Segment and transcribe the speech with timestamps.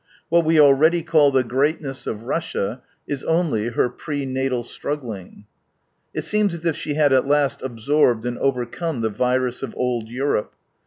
[0.29, 5.45] What we already call the greatness of Russia is only her pre natal struggling.
[6.11, 10.09] It seems as if she had at last absorbed and overcome the virus of old
[10.09, 10.55] Europe.